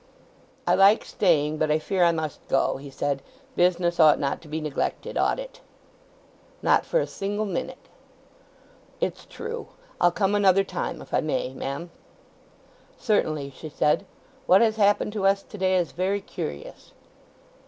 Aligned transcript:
"I 0.65 0.73
like 0.73 1.05
staying; 1.05 1.57
but 1.59 1.69
I 1.69 1.77
fear 1.77 2.03
I 2.03 2.11
must 2.11 2.39
go!" 2.47 2.77
he 2.77 2.89
said. 2.89 3.21
"Business 3.55 3.99
ought 3.99 4.17
not 4.17 4.41
to 4.41 4.47
be 4.47 4.59
neglected, 4.59 5.15
ought 5.15 5.37
it?" 5.37 5.61
"Not 6.63 6.87
for 6.87 6.99
a 6.99 7.05
single 7.05 7.45
minute." 7.45 7.87
"It's 8.99 9.27
true. 9.27 9.67
I'll 10.01 10.09
come 10.09 10.33
another 10.33 10.63
time—if 10.63 11.13
I 11.13 11.21
may, 11.21 11.53
ma'am?" 11.53 11.91
"Certainly," 12.97 13.51
she 13.51 13.69
said. 13.69 14.07
"What 14.47 14.61
has 14.61 14.77
happened 14.77 15.13
to 15.13 15.27
us 15.27 15.43
to 15.43 15.55
day 15.59 15.75
is 15.77 15.91
very 15.91 16.21
curious." 16.21 16.93